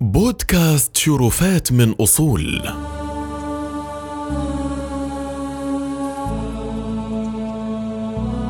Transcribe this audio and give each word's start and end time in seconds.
بودكاست 0.00 0.96
شرفات 0.96 1.72
من 1.72 1.92
أصول. 1.92 2.62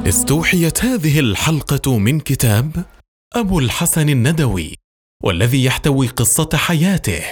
استوحيت 0.09 0.85
هذه 0.85 1.21
الحلقة 1.21 1.99
من 1.99 2.21
كتاب 2.21 2.85
أبو 3.35 3.59
الحسن 3.59 4.09
الندوي 4.09 4.75
والذي 5.25 5.65
يحتوي 5.65 6.07
قصة 6.07 6.49
حياته. 6.55 7.23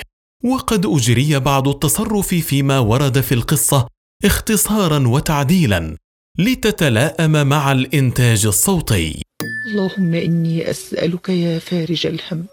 وقد 0.45 0.87
أجري 0.87 1.39
بعض 1.39 1.69
التصرف 1.69 2.35
فيما 2.35 2.79
ورد 2.79 3.21
في 3.21 3.33
القصة 3.35 3.87
اختصارا 4.25 5.09
وتعديلا 5.09 5.97
لتتلائم 6.39 7.47
مع 7.47 7.73
الإنتاج 7.73 8.47
الصوتي. 8.47 9.23
اللهم 9.71 10.15
إني 10.15 10.71
أسألك 10.71 11.29
يا 11.29 11.59
فارج 11.59 12.07
الهم 12.07 12.47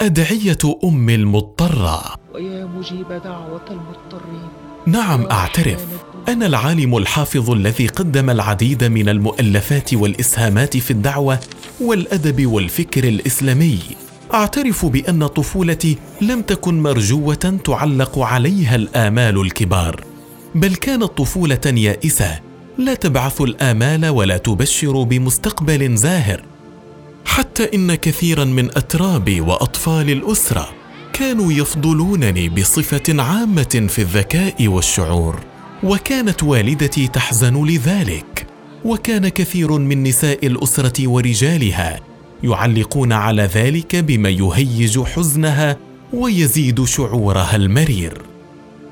أدعية 0.00 0.58
أم 0.84 1.08
المضطرة. 1.10 2.14
ويا 2.34 2.64
مجيب 2.64 3.08
دعوة 3.08 3.64
المضطرين. 3.70 4.48
نعم 4.86 5.26
أعترف. 5.26 5.84
أنا 6.28 6.46
العالم 6.46 6.96
الحافظ 6.96 7.50
الذي 7.50 7.86
قدم 7.86 8.30
العديد 8.30 8.84
من 8.84 9.08
المؤلفات 9.08 9.94
والإسهامات 9.94 10.76
في 10.76 10.90
الدعوة 10.90 11.38
والأدب 11.80 12.46
والفكر 12.46 13.04
الإسلامي. 13.04 13.78
أعترف 14.34 14.86
بأن 14.86 15.26
طفولتي 15.26 15.98
لم 16.20 16.42
تكن 16.42 16.82
مرجوة 16.82 17.58
تعلق 17.64 18.18
عليها 18.18 18.76
الآمال 18.76 19.40
الكبار 19.40 20.04
بل 20.54 20.74
كانت 20.74 21.04
طفولة 21.04 21.60
يائسة 21.66 22.40
لا 22.78 22.94
تبعث 22.94 23.40
الآمال 23.40 24.08
ولا 24.08 24.36
تبشر 24.36 25.02
بمستقبل 25.02 25.96
زاهر. 25.96 26.42
حتى 27.36 27.74
إن 27.74 27.94
كثيرا 27.94 28.44
من 28.44 28.64
أترابي 28.64 29.40
وأطفال 29.40 30.10
الأسرة 30.10 30.68
كانوا 31.12 31.52
يفضلونني 31.52 32.48
بصفة 32.48 33.22
عامة 33.22 33.86
في 33.88 33.98
الذكاء 33.98 34.68
والشعور 34.68 35.40
وكانت 35.82 36.42
والدتي 36.42 37.08
تحزن 37.08 37.64
لذلك. 37.66 38.46
وكان 38.84 39.28
كثير 39.28 39.72
من 39.72 40.02
نساء 40.02 40.46
الأسرة 40.46 41.08
ورجالها 41.08 42.00
يعلقون 42.42 43.12
على 43.12 43.42
ذلك 43.42 43.96
بما 43.96 44.28
يهيج 44.28 45.00
حزنها 45.00 45.76
ويزيد 46.12 46.84
شعورها 46.84 47.56
المرير. 47.56 48.22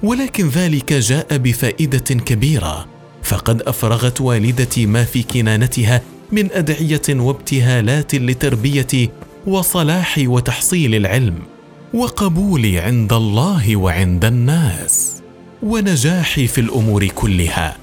ولكن 0.03 0.49
ذلك 0.49 0.93
جاء 0.93 1.37
بفائدة 1.37 2.15
كبيرة 2.15 2.87
فقد 3.23 3.63
أفرغت 3.63 4.21
والدتي 4.21 4.87
ما 4.87 5.05
في 5.05 5.23
كنانتها 5.23 6.03
من 6.33 6.53
أدعية 6.53 7.03
وابتهالات 7.11 8.15
لتربيتي 8.15 9.11
وصلاحي 9.47 10.27
وتحصيل 10.27 10.95
العلم 10.95 11.39
وقبولي 11.95 12.79
عند 12.79 13.13
الله 13.13 13.77
وعند 13.77 14.25
الناس 14.25 15.23
ونجاحي 15.63 16.47
في 16.47 16.61
الأمور 16.61 17.07
كلها. 17.07 17.77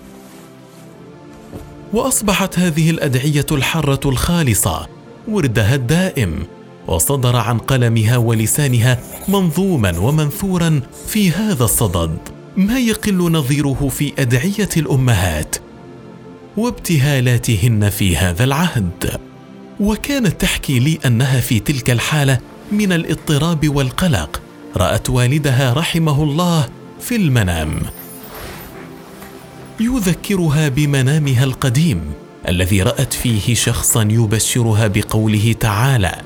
وأصبحت 1.94 2.60
هذه 2.60 2.90
الأدعية 2.90 3.46
الحرة 3.52 4.00
الخالصة 4.06 4.88
وردها 5.28 5.76
الدائم 5.76 6.44
وصدر 6.88 7.36
عن 7.36 7.58
قلمها 7.58 8.18
ولسانها 8.18 9.00
منظوما 9.28 10.00
ومنثورا 10.00 10.82
في 11.08 11.32
هذا 11.32 11.64
الصدد 11.64 12.18
ما 12.58 12.80
يقل 12.80 13.32
نظيره 13.32 13.90
في 13.92 14.14
أدعية 14.20 14.70
الأمهات 14.78 15.56
وابتهالاتهن 16.58 17.90
في 17.90 18.18
هذا 18.18 18.44
العهد. 18.44 19.20
وكانت 19.80 20.42
تحكي 20.42 20.80
لي 20.80 21.00
أنها 21.06 21.40
في 21.40 21.60
تلك 21.60 21.90
الحالة 21.90 22.40
من 22.72 22.92
الاضطراب 22.92 23.76
والقلق. 23.76 24.42
رأت 24.78 25.10
والدها 25.10 25.74
رحمه 25.74 26.24
الله 26.24 26.70
في 27.00 27.16
المنام. 27.16 27.80
يذكرها 29.80 30.70
بمنامها 30.70 31.44
القديم 31.44 32.02
الذي 32.48 32.82
رأت 32.82 33.14
فيه 33.14 33.54
شخصا 33.56 34.02
يبشرها 34.02 34.88
بقوله 34.88 35.56
تعالى 35.60 36.22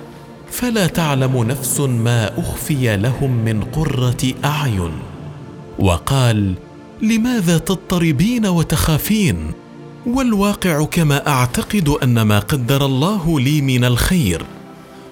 فلا 0.51 0.87
تعلم 0.87 1.43
نفس 1.43 1.79
ما 1.79 2.39
أخفي 2.39 2.97
لهم 2.97 3.31
من 3.45 3.63
قرة 3.63 4.33
أعين 4.45 4.91
وقال 5.79 6.53
لماذا 7.01 7.57
تضطربين 7.57 8.45
وتخافين؟ 8.45 9.51
والواقع 10.07 10.85
كما 10.85 11.27
أعتقد 11.27 11.89
أن 11.89 12.21
ما 12.21 12.39
قدر 12.39 12.85
الله 12.85 13.39
لي 13.39 13.61
من 13.61 13.83
الخير 13.83 14.43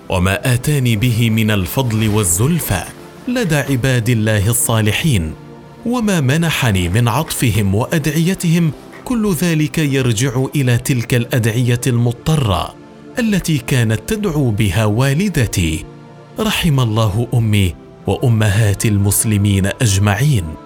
وما 0.09 0.53
آتاني 0.53 0.95
به 0.95 1.29
من 1.29 1.51
الفضل 1.51 2.09
والزلفى 2.09 2.83
لدى 3.27 3.55
عباد 3.55 4.09
الله 4.09 4.49
الصالحين 4.49 5.33
وما 5.85 6.21
منحني 6.21 6.89
من 6.89 7.07
عطفهم 7.07 7.75
وأدعيتهم 7.75 8.71
كل 9.05 9.33
ذلك 9.33 9.77
يرجع 9.77 10.45
إلى 10.55 10.77
تلك 10.77 11.13
الأدعية 11.13 11.81
المضطرة 11.87 12.75
التي 13.19 13.57
كانت 13.57 13.99
تدعو 14.07 14.51
بها 14.51 14.85
والدتي 14.85 15.85
رحم 16.39 16.79
الله 16.79 17.27
أمي 17.33 17.75
وأمهات 18.07 18.85
المسلمين 18.85 19.65
أجمعين. 19.81 20.62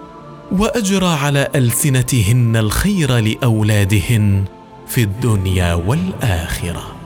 وأجرى 0.52 1.06
على 1.06 1.48
ألسنتهن 1.54 2.56
الخير 2.56 3.18
لأولادهن 3.18 4.44
في 4.86 5.02
الدنيا 5.02 5.74
والآخرة. 5.74 6.97